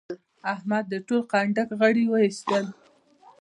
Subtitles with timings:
[0.53, 2.65] احمد د ټول کنډک غړي واېستل.